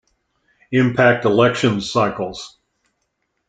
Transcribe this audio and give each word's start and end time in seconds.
Impact 0.71 1.25
elections 1.25 1.91
cycles. 1.91 2.57